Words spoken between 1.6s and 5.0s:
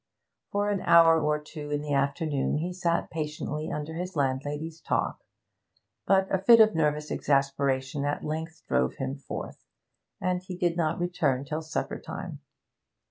in the afternoon he sat patiently under his landlady's